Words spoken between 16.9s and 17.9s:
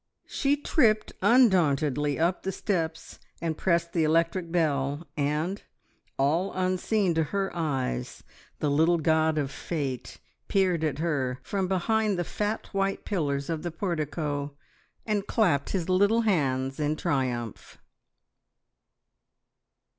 triumph.